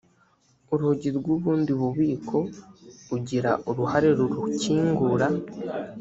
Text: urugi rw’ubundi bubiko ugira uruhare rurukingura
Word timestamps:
urugi 0.73 1.09
rw’ubundi 1.17 1.71
bubiko 1.79 2.37
ugira 3.15 3.51
uruhare 3.69 4.09
rurukingura 4.17 5.27